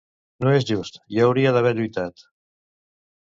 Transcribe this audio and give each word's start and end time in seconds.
No 0.45 0.53
és 0.59 0.63
just, 0.69 0.95
jo 1.17 1.27
hauria 1.27 1.53
d'haver 1.57 1.75
lluitat. 1.81 2.25